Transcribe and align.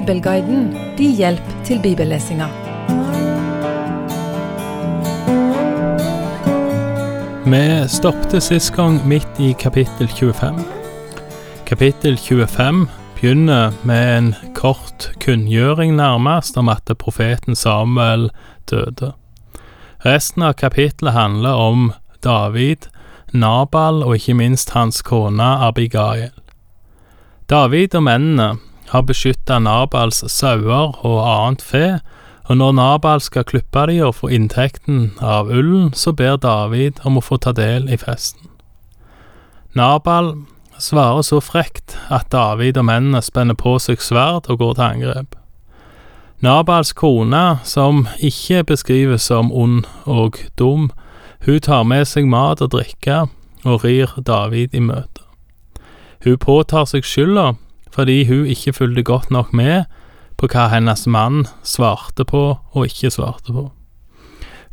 Bibelguiden 0.00 0.78
din 0.98 1.12
hjelp 1.16 1.48
til 1.64 1.80
bibellesinga. 1.82 2.46
Vi 7.44 7.88
stoppet 7.88 8.42
sist 8.42 8.72
gang 8.72 8.96
midt 9.08 9.40
i 9.40 9.52
kapittel 9.52 10.08
25. 10.08 10.62
Kapittel 11.66 12.16
25 12.16 12.86
begynner 13.18 13.76
med 13.84 14.18
en 14.18 14.30
kort 14.54 15.10
kunngjøring 15.20 15.92
nærmest 15.96 16.56
om 16.56 16.72
at 16.72 16.88
profeten 16.98 17.56
Samuel 17.56 18.30
døde. 18.70 19.12
Resten 20.06 20.42
av 20.42 20.52
kapittelet 20.52 21.12
handler 21.12 21.60
om 21.60 21.92
David, 22.24 22.88
Nabal 23.32 24.00
og 24.02 24.16
ikke 24.16 24.34
minst 24.34 24.72
hans 24.72 25.02
kone 25.02 25.52
Abigail. 25.68 26.32
David 27.50 27.94
og 27.94 28.02
mennene 28.08 28.50
har 28.90 29.06
beskytta 29.06 29.58
Nabals 29.62 30.24
sauer 30.32 30.96
og 31.06 31.18
annet 31.22 31.62
fe, 31.62 31.86
og 32.50 32.56
når 32.58 32.72
Nabal 32.72 33.20
skal 33.22 33.46
klippe 33.46 33.84
de 33.86 34.00
og 34.02 34.16
få 34.18 34.30
inntekten 34.34 35.12
av 35.22 35.50
ullen, 35.50 35.92
så 35.94 36.12
ber 36.12 36.40
David 36.42 36.98
om 37.06 37.20
å 37.20 37.22
få 37.22 37.38
ta 37.38 37.52
del 37.54 37.86
i 37.86 37.98
festen. 38.00 38.48
Nabal 39.78 40.32
svarer 40.82 41.22
så 41.22 41.38
frekt 41.38 41.94
at 42.10 42.32
David 42.32 42.80
og 42.80 42.88
mennene 42.88 43.22
spenner 43.22 43.54
på 43.54 43.76
seg 43.78 44.02
sverd 44.02 44.50
og 44.50 44.58
går 44.58 44.74
til 44.74 44.86
angrep. 44.88 45.36
Nabals 46.42 46.90
kone, 46.96 47.60
som 47.64 48.06
ikke 48.18 48.64
beskrives 48.64 49.28
som 49.28 49.52
ond 49.52 49.84
og 50.08 50.40
dum, 50.58 50.90
hun 51.46 51.60
tar 51.60 51.84
med 51.84 52.08
seg 52.08 52.26
mat 52.26 52.60
og 52.64 52.72
drikke 52.74 53.26
og 53.64 53.84
rir 53.84 54.16
David 54.26 54.74
i 54.74 54.80
møte. 54.82 55.22
Hun 56.24 56.36
påtar 56.40 56.88
seg 56.88 57.06
skylda 57.06 57.52
fordi 57.94 58.24
hun 58.28 58.46
ikke 58.46 58.72
fulgte 58.72 59.02
godt 59.02 59.30
nok 59.30 59.52
med 59.52 59.84
på 60.40 60.48
hva 60.48 60.70
hennes 60.72 61.06
mann 61.06 61.44
svarte 61.62 62.24
på 62.24 62.42
og 62.72 62.86
ikke 62.86 63.10
svarte 63.12 63.52
på. 63.52 63.68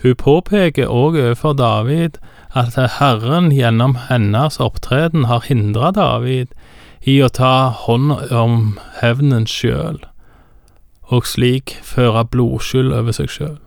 Hun 0.04 0.16
påpeker 0.16 0.88
òg 0.94 1.18
overfor 1.18 1.58
David 1.58 2.20
at 2.56 2.78
Herren 3.00 3.50
gjennom 3.52 3.98
hennes 4.10 4.60
opptreden 4.62 5.26
har 5.26 5.46
hindra 5.50 5.92
David 5.92 6.54
i 7.02 7.18
å 7.24 7.30
ta 7.34 7.70
hånd 7.86 8.14
om 8.32 8.78
hevnen 9.02 9.48
sjøl, 9.50 10.00
og 11.10 11.26
slik 11.26 11.78
føre 11.84 12.26
blodskyld 12.30 12.94
over 12.94 13.16
seg 13.16 13.32
sjøl. 13.34 13.58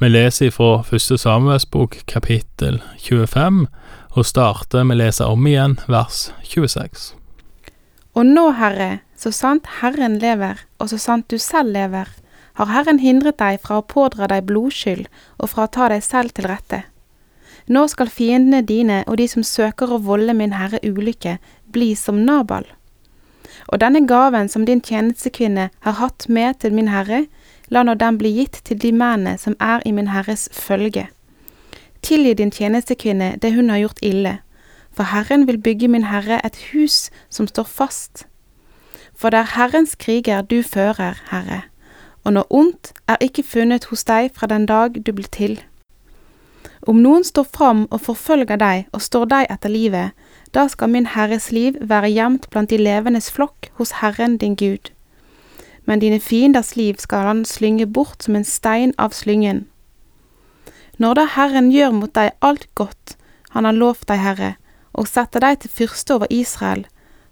Vi 0.00 0.08
leser 0.10 0.50
fra 0.50 0.82
første 0.82 1.18
Samuels 1.20 1.66
kapittel 2.10 2.80
25, 2.98 3.66
og 4.12 4.26
starter 4.26 4.84
med 4.84 4.98
å 4.98 5.04
lese 5.04 5.28
om 5.30 5.46
igjen 5.46 5.78
vers 5.86 6.32
26. 6.42 7.12
Og 8.12 8.26
nå, 8.28 8.50
Herre, 8.58 9.00
så 9.16 9.32
sant 9.32 9.68
Herren 9.80 10.18
lever, 10.20 10.66
og 10.78 10.90
så 10.92 10.98
sant 11.00 11.30
du 11.32 11.38
selv 11.40 11.72
lever, 11.72 12.08
har 12.60 12.68
Herren 12.68 13.00
hindret 13.00 13.38
deg 13.40 13.62
fra 13.64 13.78
å 13.80 13.86
pådra 13.88 14.28
deg 14.28 14.44
blodskyld 14.50 15.06
og 15.38 15.48
fra 15.48 15.64
å 15.64 15.72
ta 15.72 15.88
deg 15.88 16.04
selv 16.04 16.34
til 16.36 16.50
rette. 16.50 16.82
Nå 17.72 17.86
skal 17.88 18.10
fiendene 18.12 18.60
dine 18.66 19.00
og 19.06 19.16
de 19.20 19.28
som 19.30 19.46
søker 19.46 19.92
å 19.92 20.02
volde 20.02 20.34
min 20.36 20.52
Herre 20.58 20.82
ulykke, 20.84 21.38
bli 21.72 21.94
som 21.96 22.20
Nabal. 22.26 22.66
Og 23.72 23.80
denne 23.80 24.02
gaven 24.08 24.50
som 24.52 24.66
din 24.68 24.82
tjenestekvinne 24.84 25.70
har 25.86 25.98
hatt 26.00 26.28
med 26.28 26.60
til 26.60 26.74
min 26.76 26.90
Herre, 26.92 27.24
la 27.72 27.84
nå 27.86 27.94
den 27.96 28.18
bli 28.20 28.34
gitt 28.36 28.60
til 28.66 28.80
de 28.82 28.92
mennene 28.92 29.38
som 29.40 29.56
er 29.60 29.80
i 29.88 29.92
min 29.96 30.10
Herres 30.12 30.48
følge. 30.52 31.08
Tilgi 32.02 32.34
din 32.34 32.50
tjenestekvinne 32.52 33.36
det 33.40 33.54
hun 33.54 33.70
har 33.70 33.80
gjort 33.84 34.02
ille, 34.02 34.40
for 34.92 35.02
Herren 35.12 35.46
vil 35.46 35.58
bygge 35.58 35.88
min 35.88 36.04
Herre 36.04 36.40
et 36.46 36.56
hus 36.72 37.10
som 37.30 37.46
står 37.46 37.64
fast. 37.64 38.26
For 39.14 39.30
det 39.30 39.38
er 39.38 39.52
Herrens 39.56 39.94
kriger 39.94 40.42
du 40.42 40.62
fører, 40.62 41.18
Herre, 41.30 41.62
og 42.24 42.36
noe 42.36 42.48
ondt 42.50 42.92
er 43.08 43.20
ikke 43.20 43.42
funnet 43.42 43.90
hos 43.90 44.04
deg 44.04 44.32
fra 44.34 44.46
den 44.46 44.66
dag 44.66 44.98
du 45.06 45.12
blir 45.12 45.28
til. 45.32 45.60
Om 46.82 46.98
noen 46.98 47.24
står 47.24 47.46
fram 47.54 47.84
og 47.90 48.00
forfølger 48.02 48.58
deg 48.58 48.88
og 48.92 49.02
står 49.02 49.28
deg 49.30 49.50
etter 49.54 49.70
livet, 49.70 50.10
da 50.54 50.66
skal 50.68 50.90
min 50.90 51.06
Herres 51.14 51.52
liv 51.54 51.78
være 51.80 52.10
gjemt 52.10 52.48
blant 52.50 52.70
de 52.70 52.78
levendes 52.78 53.30
flokk 53.30 53.70
hos 53.78 54.00
Herren 54.02 54.36
din 54.36 54.56
Gud. 54.58 54.90
Men 55.86 56.02
dine 56.02 56.20
fienders 56.20 56.74
liv 56.76 56.98
skal 56.98 57.26
han 57.26 57.44
slynge 57.44 57.86
bort 57.86 58.22
som 58.22 58.36
en 58.36 58.44
stein 58.44 58.94
av 58.98 59.14
slyngen. 59.14 59.66
Når 60.98 61.14
da 61.18 61.24
Herren 61.36 61.70
gjør 61.70 61.94
mot 61.94 62.14
deg 62.14 62.34
alt 62.42 62.66
godt 62.74 63.16
han 63.52 63.66
har 63.68 63.76
lovt 63.76 64.08
deg, 64.08 64.18
Herre, 64.18 64.54
og 64.92 65.08
setter 65.08 65.42
deg 65.44 65.62
til 65.62 65.72
fyrste 65.72 66.16
over 66.16 66.30
Israel, 66.30 66.84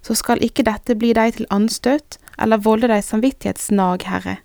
så 0.03 0.16
skal 0.16 0.41
ikke 0.44 0.65
dette 0.65 0.97
bli 0.97 1.12
deg 1.16 1.37
til 1.37 1.48
anstøt 1.53 2.19
eller 2.41 2.62
volde 2.65 2.88
deg 2.88 3.04
samvittighetsnag, 3.04 4.06
Herre, 4.09 4.38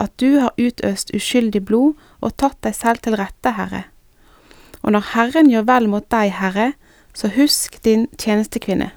at 0.00 0.12
du 0.20 0.40
har 0.40 0.56
utøst 0.56 1.12
uskyldig 1.14 1.64
blod 1.68 1.94
og 2.24 2.36
tatt 2.40 2.60
deg 2.64 2.76
selv 2.76 3.04
til 3.04 3.18
rette, 3.20 3.52
Herre. 3.58 3.84
Og 4.82 4.92
når 4.96 5.10
Herren 5.14 5.50
gjør 5.52 5.68
vel 5.68 5.88
mot 5.92 6.06
deg, 6.12 6.32
Herre, 6.40 6.72
så 7.14 7.30
husk 7.36 7.78
din 7.84 8.08
tjenestekvinne. 8.18 8.90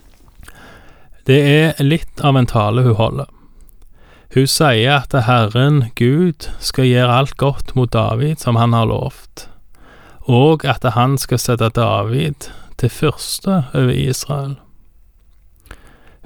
Det 1.27 1.41
er 1.43 1.83
litt 1.83 2.23
av 2.23 2.39
en 2.39 2.47
tale 2.47 2.85
hun 2.87 2.95
holder. 2.97 3.27
Hun 4.35 4.47
sier 4.51 5.03
at 5.03 5.15
Herren 5.27 5.89
Gud 5.99 6.47
skal 6.63 6.87
gjøre 6.87 7.19
alt 7.21 7.37
godt 7.39 7.75
mot 7.75 7.91
David 7.91 8.41
som 8.43 8.59
han 8.59 8.75
har 8.75 8.87
lovt, 8.89 9.47
og 10.27 10.65
at 10.67 10.83
han 10.95 11.15
skal 11.19 11.39
sette 11.39 11.69
David 11.75 12.49
til 12.77 12.89
fyrste 12.89 13.63
over 13.73 13.93
Israel. 13.93 14.55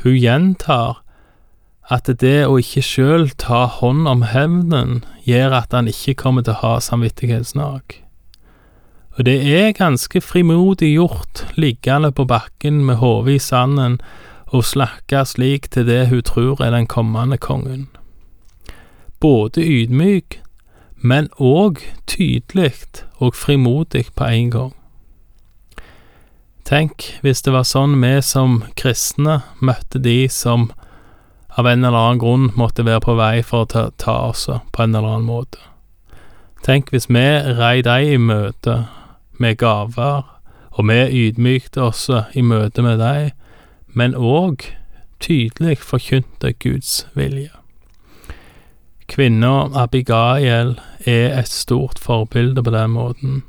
Hun 0.04 0.18
gjentar 0.18 1.02
at 1.92 2.08
det 2.22 2.46
å 2.48 2.56
ikke 2.62 2.84
sjøl 2.86 3.28
ta 3.40 3.66
hånd 3.80 4.08
om 4.08 4.24
hevnen 4.32 5.02
gjør 5.28 5.58
at 5.60 5.76
han 5.76 5.90
ikke 5.92 6.16
kommer 6.24 6.46
til 6.46 6.56
å 6.56 6.62
ha 6.62 6.74
samvittighetsnag. 6.84 7.98
Og 9.20 9.26
det 9.28 9.38
er 9.44 9.76
ganske 9.76 10.22
frimodig 10.24 10.94
gjort, 10.96 11.44
liggende 11.60 12.14
på 12.16 12.26
bakken 12.26 12.80
med 12.88 13.02
hodet 13.04 13.36
i 13.36 13.44
sanden, 13.44 14.00
og 14.52 14.66
slakke 14.68 15.26
slik 15.28 15.70
til 15.72 15.86
det 15.88 16.08
hun 16.12 16.24
tror 16.28 16.64
er 16.64 16.72
den 16.72 16.88
kommende 16.88 17.38
kongen. 17.38 17.90
Både 19.20 19.64
ydmyk, 19.64 20.40
men 20.98 21.30
òg 21.38 21.84
tydelig 22.08 22.74
og 23.20 23.36
frimodig 23.36 24.08
på 24.16 24.28
en 24.28 24.52
gang. 24.52 24.76
Tenk 26.72 27.10
hvis 27.20 27.42
det 27.44 27.52
var 27.52 27.66
sånn 27.68 27.98
vi 28.00 28.14
som 28.24 28.62
kristne 28.80 29.42
møtte 29.60 30.00
de 30.00 30.30
som 30.32 30.70
av 31.60 31.68
en 31.68 31.84
eller 31.84 31.98
annen 32.00 32.22
grunn 32.22 32.46
måtte 32.56 32.86
være 32.88 33.04
på 33.04 33.16
vei 33.20 33.42
for 33.44 33.66
å 33.66 33.68
ta, 33.74 33.82
ta 34.00 34.14
oss 34.30 34.46
på 34.48 34.84
en 34.84 34.96
eller 34.96 35.18
annen 35.18 35.28
måte. 35.28 35.60
Tenk 36.64 36.94
hvis 36.94 37.10
vi 37.12 37.26
rei 37.60 37.82
dem 37.84 38.08
i 38.08 38.18
møte 38.24 38.86
med 39.36 39.60
gaver, 39.60 40.24
og 40.72 40.88
vi 40.88 41.02
ydmykte 41.26 41.84
oss 41.90 42.08
i 42.08 42.46
møte 42.46 42.86
med 42.86 43.04
dem, 43.04 43.34
men 43.92 44.16
òg 44.16 44.70
tydelig 45.20 45.82
forkynte 45.84 46.54
Guds 46.64 47.02
vilje. 47.20 47.52
Kvinna 49.12 49.68
Abigail 49.76 50.78
er 51.04 51.34
et 51.36 51.52
stort 51.52 52.00
forbilde 52.00 52.64
på 52.64 52.72
den 52.72 52.96
måten. 52.96 53.42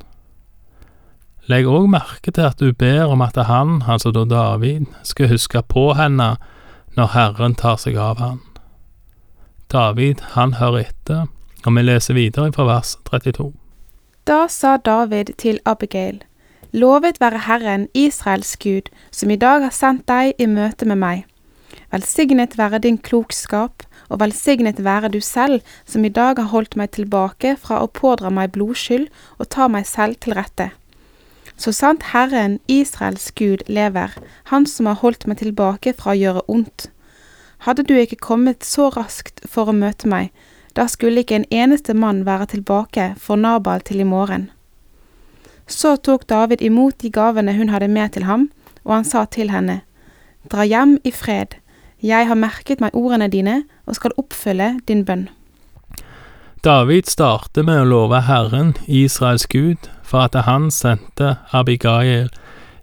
Legg 1.50 1.66
òg 1.66 1.88
merke 1.90 2.30
til 2.30 2.46
at 2.46 2.60
du 2.62 2.70
ber 2.70 3.10
om 3.10 3.22
at 3.24 3.36
han, 3.48 3.80
altså 3.82 4.12
da 4.14 4.22
David, 4.30 4.86
skal 5.02 5.32
huske 5.32 5.62
på 5.66 5.88
henne 5.98 6.36
når 6.94 7.14
Herren 7.16 7.56
tar 7.58 7.80
seg 7.82 7.96
av 7.98 8.20
han. 8.22 8.38
David, 9.72 10.20
han 10.36 10.54
hører 10.60 10.92
etter, 10.92 11.26
og 11.66 11.74
vi 11.74 11.82
leser 11.82 12.14
videre 12.14 12.52
fra 12.54 12.66
vers 12.68 12.94
32. 13.08 13.50
Da 14.28 14.44
sa 14.46 14.76
David 14.76 15.34
til 15.38 15.58
Abigail, 15.66 16.22
Lovet 16.72 17.18
være 17.20 17.42
Herren, 17.48 17.88
Israels 17.92 18.56
Gud, 18.56 18.88
som 19.10 19.30
i 19.30 19.36
dag 19.36 19.64
har 19.66 19.74
sendt 19.74 20.06
deg 20.08 20.38
i 20.38 20.46
møte 20.46 20.86
med 20.88 21.00
meg. 21.02 21.24
Velsignet 21.92 22.54
være 22.56 22.80
din 22.86 22.96
klokskap, 22.96 23.82
og 24.08 24.20
velsignet 24.20 24.84
være 24.84 25.10
du 25.12 25.20
selv, 25.20 25.60
som 25.84 26.04
i 26.04 26.12
dag 26.12 26.38
har 26.38 26.48
holdt 26.52 26.76
meg 26.76 26.94
tilbake 26.96 27.56
fra 27.60 27.82
å 27.82 27.90
pådra 27.90 28.30
meg 28.30 28.54
blodskyld 28.54 29.10
og 29.38 29.50
ta 29.52 29.68
meg 29.68 29.84
selv 29.90 30.16
til 30.24 30.38
rette. 30.38 30.70
Så 31.62 31.70
sant 31.72 32.02
Herren, 32.10 32.58
Israels 32.66 33.30
Gud, 33.38 33.62
lever, 33.68 34.10
Han 34.44 34.66
som 34.66 34.86
har 34.86 34.98
holdt 34.98 35.28
meg 35.30 35.38
tilbake 35.38 35.92
fra 35.94 36.10
å 36.10 36.18
gjøre 36.18 36.42
ondt. 36.50 36.88
Hadde 37.62 37.84
du 37.86 37.94
ikke 37.94 38.18
kommet 38.18 38.66
så 38.66 38.88
raskt 38.90 39.44
for 39.46 39.70
å 39.70 39.76
møte 39.76 40.10
meg, 40.10 40.32
da 40.74 40.88
skulle 40.90 41.22
ikke 41.22 41.36
en 41.38 41.46
eneste 41.54 41.94
mann 41.94 42.24
være 42.26 42.48
tilbake 42.56 43.12
for 43.14 43.38
Nabal 43.38 43.84
til 43.86 44.02
i 44.02 44.08
morgen. 44.08 44.48
Så 45.70 45.94
tok 46.02 46.26
David 46.26 46.64
imot 46.66 46.98
de 46.98 47.12
gavene 47.14 47.54
hun 47.54 47.70
hadde 47.70 47.88
med 47.88 48.16
til 48.16 48.26
ham, 48.26 48.48
og 48.82 48.96
han 48.96 49.06
sa 49.06 49.24
til 49.24 49.54
henne, 49.54 49.82
Dra 50.50 50.66
hjem 50.66 50.96
i 51.06 51.12
fred, 51.14 51.54
jeg 52.02 52.26
har 52.26 52.34
merket 52.34 52.82
meg 52.82 52.96
ordene 52.98 53.30
dine 53.30 53.60
og 53.86 53.94
skal 54.00 54.18
oppfylle 54.18 54.80
din 54.88 55.04
bønn. 55.06 55.28
David 56.62 57.08
starter 57.10 57.64
med 57.66 57.80
å 57.82 57.86
love 57.90 58.20
Herren, 58.22 58.76
Israels 58.86 59.48
Gud, 59.50 59.88
for 60.06 60.28
at 60.28 60.36
han 60.46 60.68
sendte 60.70 61.32
Abigail 61.50 62.28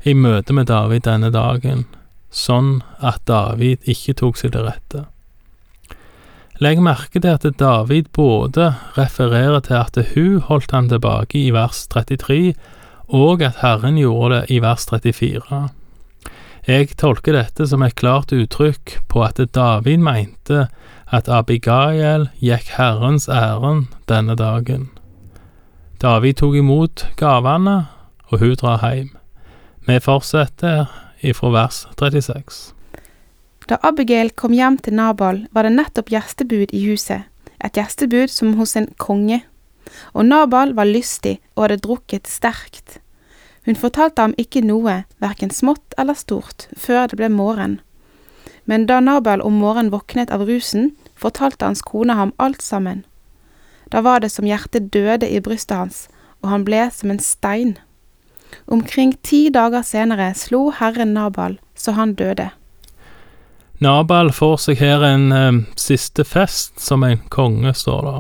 i 0.04 0.12
møte 0.12 0.52
med 0.52 0.68
David 0.68 1.06
denne 1.06 1.30
dagen, 1.32 1.86
sånn 2.28 2.82
at 3.00 3.24
David 3.24 3.88
ikke 3.88 4.18
tok 4.20 4.42
seg 4.42 4.52
til 4.52 4.68
rette. 4.68 5.06
Legg 6.60 6.84
merke 6.84 7.24
til 7.24 7.32
at 7.38 7.48
David 7.56 8.12
både 8.12 8.74
refererer 9.00 9.64
til 9.64 9.80
at 9.80 10.02
hun 10.12 10.44
holdt 10.50 10.76
han 10.76 10.92
tilbake 10.92 11.40
i 11.40 11.56
vers 11.56 11.86
33, 11.88 12.52
og 13.16 13.48
at 13.48 13.64
Herren 13.64 13.96
gjorde 13.96 14.42
det 14.42 14.58
i 14.58 14.60
vers 14.60 14.90
34. 14.92 15.70
Jeg 16.68 16.92
tolker 17.00 17.40
dette 17.40 17.64
som 17.72 17.88
et 17.88 17.96
klart 17.96 18.36
uttrykk 18.36 19.00
på 19.08 19.24
at 19.24 19.40
David 19.56 20.04
mente 20.04 20.66
at 21.12 21.30
Abigail 21.30 22.28
gikk 22.42 22.74
Herrens 22.78 23.28
ærend 23.30 23.90
denne 24.10 24.36
dagen. 24.38 24.90
David 26.02 26.40
tok 26.40 26.56
imot 26.56 27.08
gavene, 27.20 27.88
og 28.30 28.40
hun 28.40 28.56
drar 28.56 28.84
hjem. 28.86 29.10
Vi 29.88 29.98
fortsetter 30.00 30.86
ifra 31.26 31.50
vers 31.52 31.88
36. 31.98 32.74
Da 33.70 33.78
Abigail 33.84 34.32
kom 34.32 34.54
hjem 34.54 34.78
til 34.78 34.96
Nabal, 34.98 35.44
var 35.52 35.66
det 35.66 35.76
nettopp 35.76 36.10
gjestebud 36.14 36.72
i 36.74 36.86
huset, 36.88 37.26
et 37.60 37.76
gjestebud 37.76 38.30
som 38.32 38.56
hos 38.58 38.76
en 38.78 38.88
konge. 38.98 39.42
Og 40.14 40.26
Nabal 40.26 40.74
var 40.78 40.90
lystig 40.90 41.40
og 41.56 41.66
hadde 41.66 41.82
drukket 41.84 42.30
sterkt. 42.30 43.00
Hun 43.66 43.78
fortalte 43.78 44.24
ham 44.24 44.34
ikke 44.38 44.64
noe, 44.66 45.04
hverken 45.22 45.52
smått 45.54 45.94
eller 45.98 46.18
stort, 46.18 46.70
før 46.78 47.10
det 47.10 47.20
ble 47.20 47.30
morgen. 47.34 47.80
Men 48.70 48.86
da 48.86 49.00
Nabal 49.02 49.42
om 49.42 49.56
morgenen 49.58 49.90
våknet 49.90 50.30
av 50.30 50.44
rusen, 50.46 50.92
fortalte 51.18 51.66
hans 51.66 51.82
kone 51.82 52.14
ham 52.14 52.36
alt 52.38 52.62
sammen. 52.62 53.02
Da 53.90 54.04
var 54.06 54.22
det 54.22 54.30
som 54.30 54.46
hjertet 54.46 54.92
døde 54.94 55.26
i 55.26 55.40
brystet 55.42 55.74
hans, 55.78 56.04
og 56.44 56.52
han 56.54 56.66
ble 56.68 56.84
som 56.94 57.10
en 57.10 57.22
stein. 57.24 57.72
Omkring 58.70 59.16
ti 59.26 59.48
dager 59.50 59.82
senere 59.82 60.36
slo 60.38 60.68
herren 60.78 61.16
Nabal, 61.18 61.58
så 61.74 61.96
han 61.98 62.14
døde. 62.14 62.52
Nabal 63.82 64.30
får 64.38 64.58
seg 64.68 64.84
her 64.84 65.06
en 65.08 65.32
eh, 65.34 65.62
siste 65.74 66.22
fest 66.28 66.78
som 66.84 67.04
en 67.08 67.24
konge, 67.34 67.74
står 67.74 68.06
det. 68.06 68.20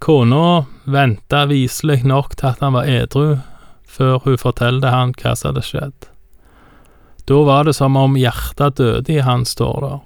Kona 0.00 0.64
venta 0.88 1.44
viselig 1.50 2.00
nok 2.08 2.32
til 2.38 2.54
at 2.54 2.64
han 2.64 2.78
var 2.78 2.88
edru, 2.88 3.42
før 3.84 4.22
hun 4.24 4.40
fortalte 4.40 4.94
han 4.94 5.12
hva 5.20 5.36
som 5.36 5.52
hadde 5.52 5.66
skjedd. 5.68 6.09
Da 7.28 7.42
var 7.46 7.64
det 7.64 7.76
som 7.76 7.96
om 7.96 8.16
hjertet 8.18 8.78
døde 8.80 9.12
i 9.12 9.20
han, 9.24 9.44
står 9.46 9.80
der, 9.84 9.98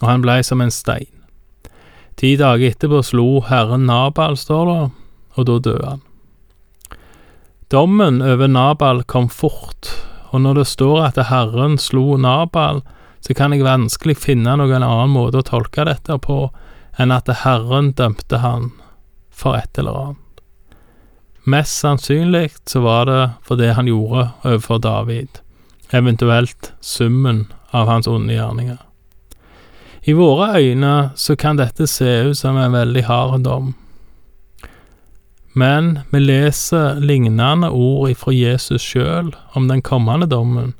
og 0.00 0.08
han 0.08 0.24
blei 0.24 0.42
som 0.46 0.62
en 0.62 0.72
stein. 0.72 1.12
Ti 2.16 2.36
dager 2.40 2.72
etterpå 2.72 3.02
slo 3.04 3.42
herren 3.48 3.86
Nabal, 3.88 4.38
står 4.40 4.66
det, 4.70 4.82
og 5.36 5.48
da 5.48 5.58
døde 5.60 5.94
han. 5.94 6.04
Dommen 7.68 8.22
over 8.22 8.48
Nabal 8.48 9.02
kom 9.04 9.28
fort, 9.28 9.90
og 10.30 10.40
når 10.44 10.60
det 10.62 10.68
står 10.70 11.00
at 11.10 11.24
herren 11.28 11.76
slo 11.82 12.16
Nabal, 12.16 12.80
så 13.20 13.34
kan 13.34 13.52
jeg 13.52 13.66
vanskelig 13.66 14.14
finne 14.22 14.54
noen 14.56 14.84
annen 14.86 15.10
måte 15.10 15.42
å 15.42 15.46
tolke 15.46 15.84
dette 15.88 16.14
på 16.22 16.46
enn 16.96 17.12
at 17.12 17.28
herren 17.42 17.90
dømte 17.98 18.38
han 18.40 18.70
for 19.34 19.58
et 19.58 19.80
eller 19.80 19.98
annet. 20.02 20.22
Mest 21.46 21.82
sannsynlig 21.82 22.54
så 22.66 22.80
var 22.86 23.04
det 23.10 23.22
for 23.46 23.58
det 23.60 23.74
han 23.76 23.90
gjorde 23.90 24.30
overfor 24.42 24.80
David, 24.82 25.42
eventuelt 25.90 26.72
summen 26.80 27.46
av 27.70 27.88
hans 27.88 28.06
onde 28.06 28.34
gjerninger. 28.34 28.78
I 30.06 30.12
våre 30.14 30.60
øyne 30.60 31.10
så 31.18 31.36
kan 31.36 31.58
dette 31.58 31.86
se 31.90 32.08
ut 32.28 32.38
som 32.38 32.56
en 32.56 32.72
veldig 32.72 33.04
hard 33.08 33.42
dom. 33.44 33.74
Men 35.52 35.98
vi 36.12 36.20
leser 36.20 37.00
lignende 37.00 37.70
ord 37.70 38.10
ifra 38.10 38.32
Jesus 38.32 38.82
sjøl 38.82 39.32
om 39.56 39.68
den 39.68 39.82
kommende 39.82 40.28
dommen. 40.30 40.74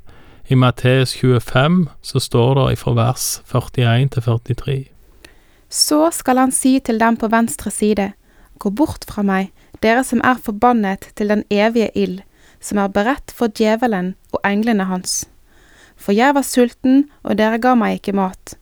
I 0.47 0.55
Matteus 0.55 1.15
25 1.17 1.89
så 2.01 2.19
står 2.19 2.53
det 2.55 2.77
ifra 2.77 2.93
vers 2.95 3.41
41 3.51 4.09
til 4.13 4.23
43. 4.23 4.77
Så 5.69 5.99
skal 6.15 6.37
han 6.37 6.53
si 6.55 6.77
til 6.79 6.99
dem 6.99 7.17
på 7.17 7.27
venstre 7.27 7.71
side, 7.71 8.13
Gå 8.57 8.69
bort 8.69 9.03
fra 9.05 9.21
meg, 9.21 9.51
dere 9.83 10.01
som 10.07 10.21
er 10.25 10.39
forbannet 10.41 11.11
til 11.15 11.29
den 11.29 11.43
evige 11.53 11.91
ild, 11.93 12.21
som 12.59 12.79
er 12.81 12.93
beredt 12.93 13.33
for 13.33 13.51
djevelen 13.53 14.15
og 14.33 14.41
englene 14.45 14.87
hans. 14.89 15.25
For 15.97 16.13
jeg 16.13 16.35
var 16.37 16.45
sulten, 16.45 17.09
og 17.23 17.37
dere 17.37 17.59
ga 17.61 17.73
meg 17.75 17.99
ikke 17.99 18.15
mat. 18.17 18.55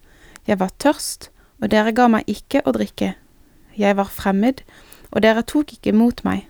Jeg 0.47 0.59
var 0.59 0.71
tørst, 0.79 1.29
og 1.61 1.71
dere 1.71 1.93
ga 1.95 2.07
meg 2.11 2.27
ikke 2.31 2.63
å 2.65 2.73
drikke. 2.75 3.15
Jeg 3.75 3.97
var 3.97 4.11
fremmed, 4.11 4.63
og 5.11 5.23
dere 5.23 5.43
tok 5.43 5.75
ikke 5.75 5.95
mot 5.95 6.23
meg. 6.27 6.45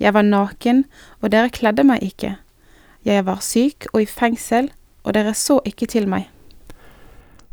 Jeg 0.00 0.14
var 0.16 0.24
naken, 0.24 0.84
og 1.20 1.32
dere 1.32 1.52
kledde 1.52 1.84
meg 1.84 2.04
ikke. 2.04 2.36
Jeg 3.04 3.24
var 3.24 3.40
syk 3.44 3.88
og 3.92 4.02
i 4.02 4.08
fengsel, 4.08 4.70
og 5.04 5.14
dere 5.16 5.32
så 5.36 5.60
ikke 5.64 5.88
til 5.88 6.08
meg. 6.08 6.28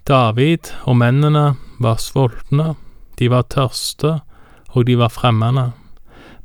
David 0.08 0.72
og 0.88 1.00
mennene 1.00 1.58
var 1.84 2.00
sultne, 2.00 2.76
de 3.20 3.30
var 3.32 3.48
tørste, 3.52 4.20
og 4.76 4.88
de 4.88 4.96
var 5.00 5.12
fremmede. 5.12 5.72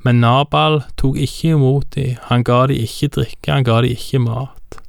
Men 0.02 0.20
Nabal 0.20 0.82
tok 0.98 1.16
ikke 1.16 1.54
imot 1.54 1.94
dem, 1.94 2.16
han 2.28 2.42
ga 2.44 2.66
dem 2.66 2.82
ikke 2.82 3.08
drikke, 3.08 3.52
han 3.52 3.64
ga 3.64 3.82
dem 3.84 3.94
ikke 3.94 4.18
mat. 4.18 4.80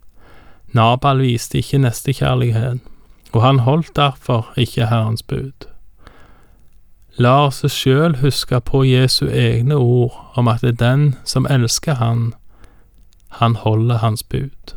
Nabal 0.73 1.21
viste 1.21 1.59
ikke 1.61 1.77
nestekjærlighet, 1.83 2.81
og 3.33 3.41
han 3.41 3.59
holdt 3.59 3.95
derfor 3.95 4.49
ikke 4.57 4.89
Herrens 4.89 5.23
bud. 5.23 5.67
La 7.21 7.43
oss 7.45 7.61
sjøl 7.69 8.15
huske 8.23 8.57
på 8.65 8.81
Jesu 8.89 9.27
egne 9.29 9.75
ord 9.77 10.15
om 10.33 10.47
at 10.49 10.63
det 10.65 10.73
er 10.73 10.79
den 10.81 11.03
som 11.23 11.45
elsker 11.45 11.93
Han, 12.01 12.33
han 13.37 13.55
holder 13.55 13.97
Hans 13.97 14.23
bud. 14.23 14.73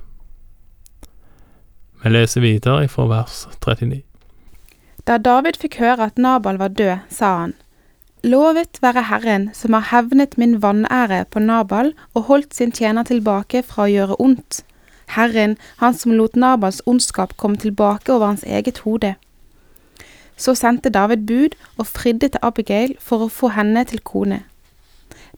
Vi 2.03 2.13
leser 2.13 2.41
videre 2.41 2.89
fra 2.89 3.07
vers 3.09 3.47
39. 3.65 4.03
Da 5.07 5.17
David 5.19 5.57
fikk 5.61 5.79
høre 5.81 6.11
at 6.11 6.19
Nabal 6.19 6.59
var 6.59 6.69
død, 6.69 7.09
sa 7.09 7.39
han, 7.39 7.55
Lovet 8.25 8.79
være 8.83 9.03
Herren 9.03 9.51
som 9.55 9.73
har 9.73 9.89
hevnet 9.91 10.39
min 10.39 10.63
vanære 10.63 11.25
på 11.31 11.39
Nabal 11.39 11.93
og 12.15 12.23
holdt 12.23 12.55
sin 12.55 12.73
tjener 12.73 13.05
tilbake 13.05 13.63
fra 13.63 13.85
å 13.85 13.93
gjøre 13.93 14.17
ondt. 14.21 14.63
Herren, 15.07 15.57
han 15.77 15.95
som 15.95 16.13
lot 16.13 16.37
Nabals 16.37 16.81
ondskap 16.87 17.37
komme 17.37 17.57
tilbake 17.57 18.13
over 18.13 18.27
hans 18.27 18.43
eget 18.43 18.79
hode. 18.79 19.15
Så 20.37 20.55
sendte 20.55 20.91
David 20.91 21.27
bud 21.27 21.55
og 21.79 21.87
fridde 21.87 22.29
til 22.29 22.43
Abigail 22.43 22.97
for 23.01 23.23
å 23.23 23.29
få 23.33 23.53
henne 23.55 23.85
til 23.85 24.01
kone. 24.01 24.43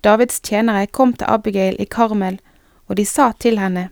Davids 0.04 0.40
tjenere 0.40 0.86
kom 0.86 1.12
til 1.12 1.26
Abigail 1.28 1.76
i 1.78 1.84
Karmel, 1.84 2.38
og 2.88 2.96
de 2.96 3.04
sa 3.04 3.32
til 3.38 3.58
henne, 3.58 3.90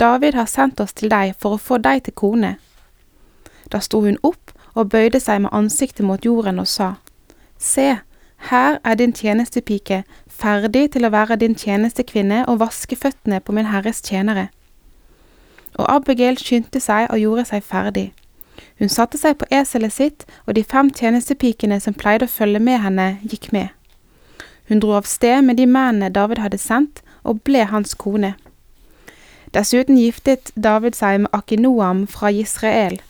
David 0.00 0.34
har 0.34 0.46
sendt 0.46 0.80
oss 0.80 0.92
til 0.92 1.08
deg 1.08 1.32
for 1.40 1.56
å 1.56 1.62
få 1.62 1.78
deg 1.78 2.02
til 2.04 2.12
kone. 2.12 2.56
Da 3.72 3.80
sto 3.80 4.02
hun 4.04 4.18
opp 4.22 4.52
og 4.74 4.90
bøyde 4.92 5.20
seg 5.22 5.40
med 5.46 5.54
ansiktet 5.56 6.04
mot 6.04 6.24
jorden 6.24 6.60
og 6.60 6.68
sa, 6.68 6.94
Se, 7.58 7.96
her 8.36 8.78
er 8.84 8.94
din 8.94 9.12
tjenestepike, 9.12 10.04
ferdig 10.28 10.90
til 10.92 11.06
å 11.06 11.10
være 11.10 11.36
din 11.40 11.54
tjenestekvinne 11.54 12.44
og 12.48 12.60
vaske 12.60 12.96
føttene 12.96 13.40
på 13.40 13.52
min 13.52 13.70
herres 13.72 14.02
tjenere. 14.04 14.48
Og 15.74 15.88
Abigail 15.88 16.38
skyndte 16.38 16.80
seg 16.80 17.10
og 17.10 17.20
gjorde 17.20 17.44
seg 17.50 17.64
ferdig. 17.64 18.12
Hun 18.78 18.88
satte 18.88 19.18
seg 19.18 19.38
på 19.40 19.48
eselet 19.50 19.92
sitt, 19.92 20.24
og 20.46 20.54
de 20.56 20.64
fem 20.64 20.90
tjenestepikene 20.92 21.80
som 21.80 21.96
pleide 21.96 22.28
å 22.28 22.32
følge 22.32 22.60
med 22.60 22.80
henne, 22.84 23.08
gikk 23.24 23.50
med. 23.52 23.72
Hun 24.68 24.80
dro 24.80 24.96
av 24.98 25.08
sted 25.08 25.42
med 25.44 25.56
de 25.56 25.66
mennene 25.66 26.12
David 26.12 26.40
hadde 26.44 26.60
sendt, 26.60 27.02
og 27.24 27.42
ble 27.42 27.64
hans 27.66 27.94
kone. 27.94 28.34
Dessuten 29.54 29.96
giftet 29.98 30.52
David 30.54 30.96
seg 30.98 31.22
med 31.24 31.32
Akinoam 31.32 32.04
fra 32.10 32.30
Israel. 32.30 33.00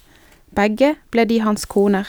Begge 0.54 0.94
ble 1.10 1.24
de 1.28 1.40
hans 1.42 1.66
koner. 1.66 2.06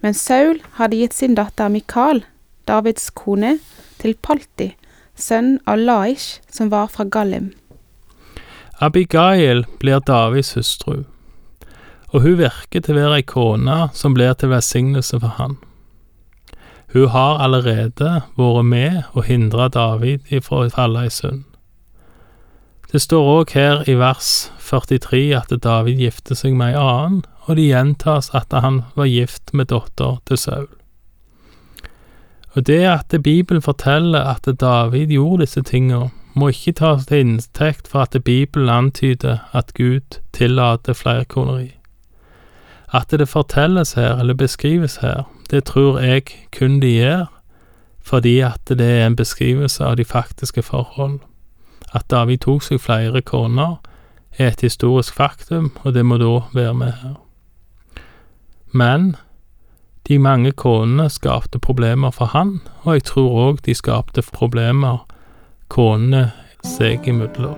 Men 0.00 0.14
Saul 0.16 0.60
hadde 0.78 0.96
gitt 0.96 1.14
sin 1.14 1.36
datter 1.36 1.68
Mikal, 1.68 2.24
Davids 2.68 3.10
kone, 3.10 3.58
til 4.00 4.14
Palti, 4.24 4.70
sønn 5.12 5.58
av 5.68 5.80
Laish, 5.80 6.40
som 6.48 6.70
var 6.72 6.88
fra 6.88 7.04
Gallim. 7.04 7.50
Abigail 8.80 9.66
blir 9.80 10.00
Davids 10.00 10.54
hustru, 10.56 11.02
og 12.10 12.22
hun 12.24 12.38
virker 12.40 12.80
til 12.80 12.96
å 12.96 13.02
være 13.02 13.18
ei 13.20 13.26
kone 13.28 13.76
som 13.94 14.16
blir 14.16 14.32
til 14.40 14.54
velsignelse 14.54 15.20
for 15.20 15.36
han. 15.36 15.58
Hun 16.94 17.12
har 17.12 17.38
allerede 17.44 18.22
vært 18.40 18.64
med 18.66 19.02
og 19.12 19.28
hindra 19.28 19.68
David 19.68 20.32
ifra 20.32 20.64
å 20.64 20.72
falle 20.72 21.04
i 21.06 21.12
synd. 21.12 21.44
Det 22.92 22.98
står 22.98 23.28
òg 23.38 23.52
her 23.54 23.84
i 23.86 23.94
vers 23.94 24.50
43 24.66 25.20
at 25.38 25.52
David 25.62 26.00
gifter 26.02 26.34
seg 26.34 26.56
med 26.58 26.72
ei 26.72 26.80
annen, 26.80 27.20
og 27.46 27.54
det 27.58 27.68
gjentas 27.68 28.32
at 28.34 28.50
han 28.50 28.82
var 28.98 29.06
gift 29.06 29.52
med 29.54 29.70
datter 29.70 30.18
til 30.26 30.38
Saul. 30.38 30.70
Og 32.58 32.66
det 32.66 32.82
at 32.90 33.14
Bibelen 33.22 33.62
forteller 33.62 34.26
at 34.26 34.48
David 34.60 35.14
gjorde 35.14 35.46
disse 35.46 35.62
tingene, 35.62 36.10
må 36.34 36.50
ikke 36.50 36.74
tas 36.78 37.06
til 37.06 37.22
inntekt 37.22 37.88
for 37.90 38.06
at 38.06 38.16
Bibelen 38.24 38.68
antyder 38.70 39.38
at 39.54 39.74
Gud 39.74 40.18
tillater 40.32 40.94
flerkoneri. 40.94 41.72
At 42.94 43.10
det 43.10 43.28
fortelles 43.28 43.92
her, 43.92 44.18
eller 44.18 44.34
beskrives 44.34 44.96
her, 44.96 45.30
det 45.50 45.64
tror 45.64 45.98
jeg 45.98 46.22
kun 46.58 46.80
de 46.82 46.90
gjør, 46.90 47.26
fordi 48.02 48.40
at 48.40 48.62
det 48.68 48.80
er 48.80 49.06
en 49.06 49.16
beskrivelse 49.16 49.84
av 49.84 49.96
de 49.96 50.04
faktiske 50.04 50.62
forhold. 50.62 51.20
At 51.94 52.10
David 52.10 52.38
tok 52.46 52.62
seg 52.62 52.80
flere 52.80 53.22
koner, 53.22 53.80
er 54.38 54.52
et 54.52 54.60
historisk 54.60 55.14
faktum, 55.14 55.72
og 55.82 55.94
det 55.94 56.04
må 56.06 56.16
da 56.20 56.38
være 56.54 56.74
med 56.74 56.92
her. 57.02 57.16
Men 58.72 59.16
De 60.08 60.18
mange 60.18 60.52
konene 60.52 61.10
skapte 61.10 61.58
problemer 61.58 62.10
for 62.10 62.24
han, 62.24 62.60
og 62.82 62.94
jeg 62.94 63.04
tror 63.04 63.36
òg 63.44 63.60
de 63.66 63.74
skapte 63.74 64.24
problemer 64.32 65.04
konene 65.68 66.32
seg 66.66 67.06
imellom. 67.06 67.54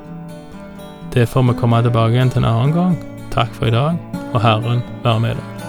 Det 1.15 1.29
får 1.29 1.49
vi 1.49 1.57
komme 1.61 1.83
tilbake 1.83 2.13
igjen 2.19 2.35
til 2.35 2.45
en 2.45 2.51
annen 2.53 2.77
gang. 2.77 3.01
Takk 3.33 3.57
for 3.57 3.73
i 3.73 3.75
dag, 3.75 3.97
og 4.35 4.41
Herren 4.45 4.85
være 5.05 5.21
med 5.21 5.37
deg. 5.41 5.62